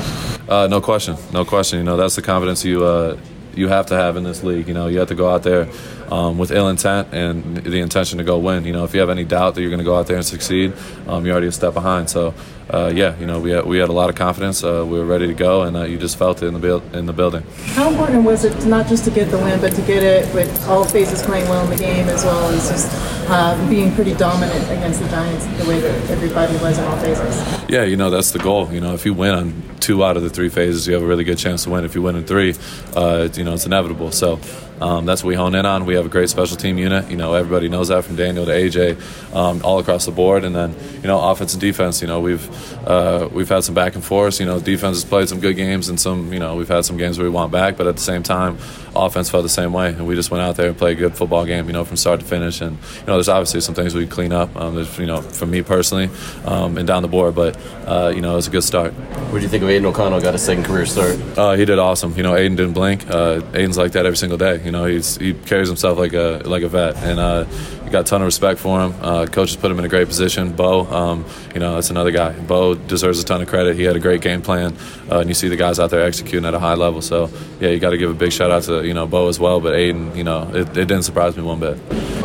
[0.47, 1.79] Uh, no question, no question.
[1.79, 3.17] You know, that's the confidence you uh,
[3.55, 4.67] you have to have in this league.
[4.67, 5.67] You know, you have to go out there
[6.11, 8.63] um, with ill intent and the intention to go win.
[8.65, 10.25] You know, if you have any doubt that you're going to go out there and
[10.25, 10.73] succeed,
[11.07, 12.11] um, you're already a step behind.
[12.11, 12.35] So,
[12.73, 14.63] uh, yeah, you know, we had, we had a lot of confidence.
[14.63, 16.95] Uh, we were ready to go, and uh, you just felt it in the build,
[16.95, 17.43] in the building.
[17.75, 20.67] How important was it not just to get the win, but to get it with
[20.67, 22.89] all phases playing well in the game, as well as just
[23.29, 27.69] uh, being pretty dominant against the Giants, the way that everybody was in all phases?
[27.69, 28.73] Yeah, you know, that's the goal.
[28.73, 31.07] You know, if you win on two out of the three phases, you have a
[31.07, 31.85] really good chance to win.
[31.85, 32.55] If you win in three,
[32.95, 34.11] uh, you know, it's inevitable.
[34.11, 34.39] So.
[34.81, 35.85] Um, that's what we hone in on.
[35.85, 37.09] We have a great special team unit.
[37.09, 40.43] You know, everybody knows that from Daniel to AJ, um, all across the board.
[40.43, 42.01] And then, you know, offense and defense.
[42.01, 42.43] You know, we've
[42.85, 44.39] uh, we've had some back and forth.
[44.39, 46.33] You know, defense has played some good games and some.
[46.33, 48.57] You know, we've had some games where we want back, but at the same time,
[48.95, 51.15] offense felt the same way, and we just went out there and played a good
[51.15, 51.67] football game.
[51.67, 52.61] You know, from start to finish.
[52.61, 54.55] And you know, there's obviously some things we clean up.
[54.55, 56.09] Um, there's, you know, for me personally,
[56.45, 57.35] um, and down the board.
[57.35, 58.93] But uh, you know, it was a good start.
[58.93, 60.21] What do you think of Aidan O'Connell?
[60.21, 61.19] Got a second career start.
[61.37, 62.15] Uh, he did awesome.
[62.15, 63.09] You know, Aidan didn't blink.
[63.09, 64.63] Uh, Aidan's like that every single day.
[64.63, 67.45] You know, he's he carries himself like a like a vet, and uh,
[67.93, 68.93] got a ton of respect for him.
[69.01, 70.51] Uh, coaches put him in a great position.
[70.51, 72.31] Bo, um, you know, that's another guy.
[72.33, 73.75] Bo deserves a ton of credit.
[73.77, 74.75] He had a great game plan,
[75.11, 77.01] uh, and you see the guys out there executing at a high level.
[77.01, 77.29] So
[77.59, 79.61] yeah, you got to give a big shout out to you know Bo as well.
[79.61, 81.77] But Aidan, you know, it, it didn't surprise me one bit.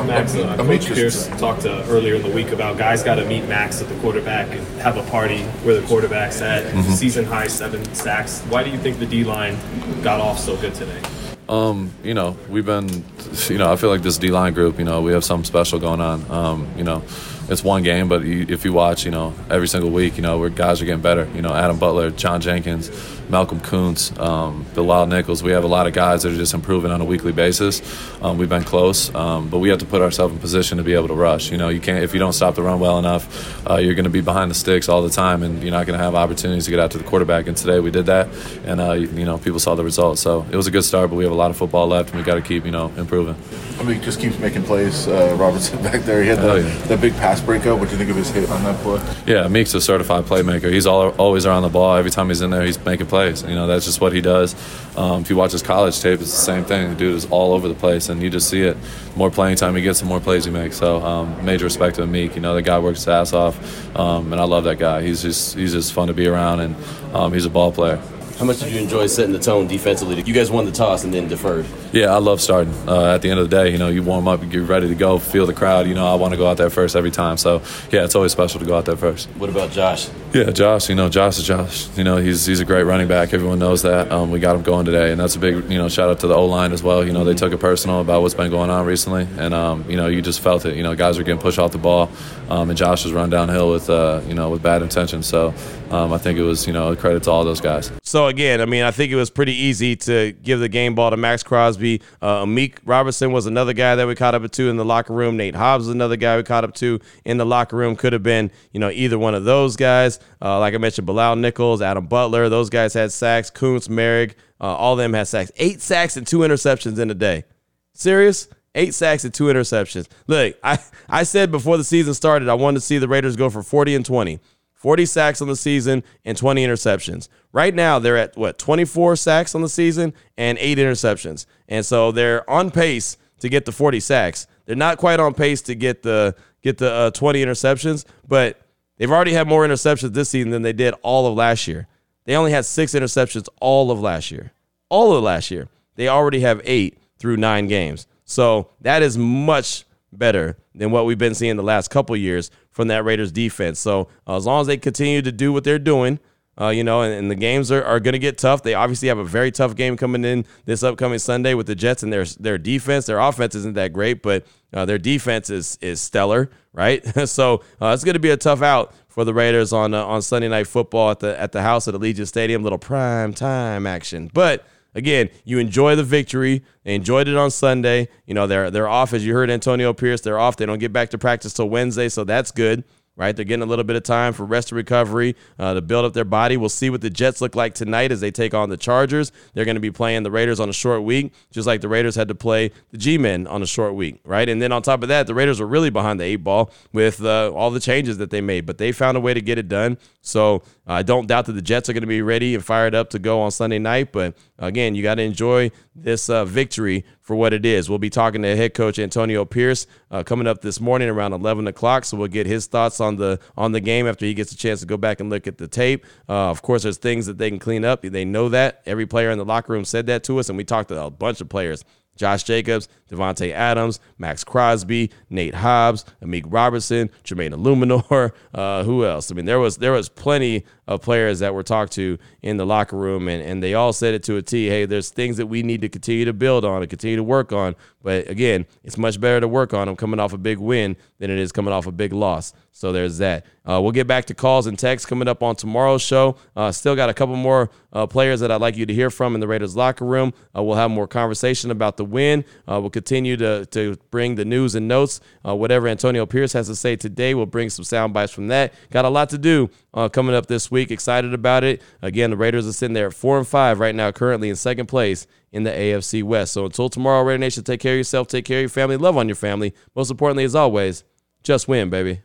[0.06, 3.46] Max, uh, Coach Pierce talked uh, earlier in the week about guys got to meet
[3.46, 6.64] Max at the quarterback and have a party where the quarterback's at.
[6.72, 6.92] Mhm.
[6.92, 8.40] Season high seven sacks.
[8.48, 9.58] Why do you think the D line
[10.02, 11.00] got off so good today?
[11.48, 13.04] Um, you know, we've been,
[13.48, 15.78] you know, I feel like this D line group, you know, we have something special
[15.78, 16.30] going on.
[16.30, 17.02] Um, you know,
[17.48, 20.50] it's one game, but if you watch, you know, every single week, you know, where
[20.50, 21.26] guys are getting better.
[21.34, 22.90] You know, Adam Butler, John Jenkins,
[23.28, 25.42] Malcolm Koonce, um, Bilal Nichols.
[25.42, 27.82] We have a lot of guys that are just improving on a weekly basis.
[28.22, 30.94] Um, we've been close, um, but we have to put ourselves in position to be
[30.94, 31.50] able to rush.
[31.50, 34.04] You know, you can't if you don't stop the run well enough, uh, you're going
[34.04, 36.64] to be behind the sticks all the time, and you're not going to have opportunities
[36.64, 37.46] to get out to the quarterback.
[37.46, 38.28] And today we did that,
[38.64, 40.22] and uh, you, you know people saw the results.
[40.22, 42.18] So it was a good start, but we have a lot of football left, and
[42.18, 43.36] we got to keep you know improving.
[43.78, 45.06] I mean, he just keeps making plays.
[45.06, 46.86] Uh, Robertson back there, he had the, yeah.
[46.86, 47.78] the big pass breakup.
[47.78, 49.00] What do you think of his hit on that play?
[49.26, 50.72] Yeah, Meek's a certified playmaker.
[50.72, 51.94] He's all, always around the ball.
[51.96, 53.17] Every time he's in there, he's making plays.
[53.26, 54.54] You know, that's just what he does.
[54.96, 56.90] Um, if you watch his college tape, it's the same thing.
[56.90, 58.76] The dude is all over the place, and you just see it.
[59.12, 60.76] The more playing time he gets, the more plays he makes.
[60.76, 62.34] So, um, major respect to Meek.
[62.34, 65.02] You know, the guy works his ass off, um, and I love that guy.
[65.02, 66.76] He's just he's just fun to be around, and
[67.14, 68.00] um, he's a ball player.
[68.38, 70.22] How much did you enjoy setting the tone defensively?
[70.22, 71.66] You guys won the toss and then deferred.
[71.92, 72.72] Yeah, I love starting.
[72.86, 74.86] Uh, at the end of the day, you know, you warm up, you get ready
[74.86, 75.88] to go, feel the crowd.
[75.88, 77.36] You know, I want to go out there first every time.
[77.36, 79.28] So, yeah, it's always special to go out there first.
[79.30, 80.08] What about Josh?
[80.32, 80.88] Yeah, Josh.
[80.88, 81.88] You know, Josh is Josh.
[81.96, 83.32] You know, he's he's a great running back.
[83.32, 84.12] Everyone knows that.
[84.12, 86.26] Um, we got him going today, and that's a big you know shout out to
[86.26, 87.04] the O line as well.
[87.04, 89.96] You know, they took it personal about what's been going on recently, and um, you
[89.96, 90.76] know, you just felt it.
[90.76, 92.10] You know, guys were getting pushed off the ball,
[92.50, 95.26] um, and Josh was run downhill with uh, you know with bad intentions.
[95.26, 95.54] So,
[95.90, 97.90] um, I think it was you know a credit to all those guys.
[98.08, 101.10] So again, I mean, I think it was pretty easy to give the game ball
[101.10, 102.00] to Maxx Crosby.
[102.22, 105.36] Uh, Meek Robertson was another guy that we caught up to in the locker room.
[105.36, 107.96] Nate Hobbs was another guy we caught up to in the locker room.
[107.96, 110.20] Could have been, you know, either one of those guys.
[110.40, 112.48] Uh, like I mentioned, Bilal Nichols, Adam Butler.
[112.48, 113.50] Those guys had sacks.
[113.50, 115.52] Koonce, Moehrig, uh, all of them had sacks.
[115.58, 117.44] Eight sacks and two interceptions in a day.
[117.92, 118.48] Serious?
[118.74, 120.08] Eight sacks and two interceptions.
[120.26, 120.78] Look, I,
[121.10, 123.96] I said before the season started, I wanted to see the Raiders go for 40
[123.96, 124.40] and 20.
[124.78, 127.28] 40 sacks on the season and 20 interceptions.
[127.52, 131.46] Right now, they're at what, 24 sacks on the season and eight interceptions.
[131.68, 134.46] And so they're on pace to get the 40 sacks.
[134.66, 138.60] They're not quite on pace to get the get the uh, 20 interceptions, but
[138.96, 141.88] they've already had more interceptions this season than they did all of last year.
[142.24, 144.52] They only had six interceptions all of last year.
[144.88, 145.68] All of last year.
[145.96, 148.06] They already have eight through nine games.
[148.24, 152.88] So that is much better than what we've been seeing the last couple years from
[152.88, 153.78] that Raiders defense.
[153.78, 156.20] So uh, as long as they continue to do what they're doing,
[156.60, 158.62] uh, you know, and, and the games are, are going to get tough.
[158.62, 162.02] They obviously have a very tough game coming in this upcoming Sunday with the Jets
[162.02, 163.06] and their their defense.
[163.06, 167.04] Their offense isn't that great, but uh, their defense is is stellar, right?
[167.28, 170.20] so uh, it's going to be a tough out for the Raiders on uh, on
[170.20, 172.64] Sunday Night Football at the at the house at Allegiant Stadium.
[172.64, 174.66] Little prime time action, but
[174.98, 176.62] again, you enjoy the victory.
[176.84, 178.08] They enjoyed it on Sunday.
[178.26, 180.20] You know, they're they're off as you heard Antonio Pierce.
[180.20, 180.56] They're off.
[180.56, 182.84] They don't get back to practice till Wednesday, so that's good.
[183.16, 186.04] Right, they're getting a little bit of time for rest and recovery uh, to build
[186.04, 186.56] up their body.
[186.56, 189.32] We'll see what the Jets look like tonight as they take on the Chargers.
[189.54, 192.14] They're going to be playing the Raiders on a short week, just like the Raiders
[192.14, 194.48] had to play the G-men on a short week, right?
[194.48, 197.20] And then on top of that, the Raiders were really behind the eight ball with
[197.20, 199.66] uh, all the changes that they made, but they found a way to get it
[199.66, 199.98] done.
[200.20, 203.10] So I don't doubt that the Jets are going to be ready and fired up
[203.10, 204.10] to go on Sunday night.
[204.10, 207.90] But again, you got to enjoy this uh, victory for what it is.
[207.90, 211.66] We'll be talking to head coach Antonio Pierce uh, coming up this morning around 11
[211.66, 212.06] o'clock.
[212.06, 214.80] So we'll get his thoughts on the on the game after he gets a chance
[214.80, 216.06] to go back and look at the tape.
[216.26, 218.00] Uh, of course, there's things that they can clean up.
[218.00, 218.82] They know that.
[218.86, 221.10] Every player in the locker room said that to us, and we talked to a
[221.10, 221.84] bunch of players.
[222.18, 228.32] Josh Jacobs, Davante Adams, Maxx Crosby, Nate Hobbs, Amik Robertson, Jermaine Eluemunor.
[228.54, 229.30] Uh, who else?
[229.30, 232.64] I mean, there was there was plenty of players that were talked to in the
[232.66, 234.66] locker room, and, and they all said it to a T.
[234.66, 237.52] Hey, there's things that we need to continue to build on and continue to work
[237.52, 237.76] on.
[238.02, 241.30] But again, it's much better to work on them coming off a big win than
[241.30, 242.54] it is coming off a big loss.
[242.72, 243.44] So there's that.
[243.68, 246.36] Uh, we'll get back to calls and texts coming up on tomorrow's show.
[246.56, 249.34] Uh, still got a couple more uh, players that I'd like you to hear from
[249.34, 250.32] in the Raiders locker room.
[250.56, 252.44] Uh, we'll have more conversation about the win.
[252.66, 255.20] Uh, we'll continue to, to bring the news and notes.
[255.46, 258.72] Uh, whatever Antonio Pierce has to say today, we'll bring some sound bites from that.
[258.90, 259.70] Got a lot to do
[260.12, 260.90] coming up this week.
[260.90, 261.82] Excited about it.
[262.02, 264.86] Again, the Raiders are sitting there at four and five right now, currently in second
[264.86, 266.52] place in the AFC West.
[266.52, 269.16] So until tomorrow, Raider Nation, take care of yourself, take care of your family, love
[269.16, 269.74] on your family.
[269.94, 271.04] Most importantly, as always,
[271.42, 272.22] just win, baby.